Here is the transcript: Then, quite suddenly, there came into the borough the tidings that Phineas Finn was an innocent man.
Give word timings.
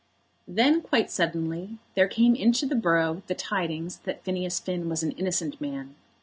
Then, 0.47 0.81
quite 0.81 1.11
suddenly, 1.11 1.77
there 1.93 2.07
came 2.07 2.33
into 2.33 2.65
the 2.65 2.73
borough 2.73 3.21
the 3.27 3.35
tidings 3.35 3.97
that 3.97 4.23
Phineas 4.23 4.59
Finn 4.59 4.89
was 4.89 5.03
an 5.03 5.11
innocent 5.11 5.61
man. 5.61 5.93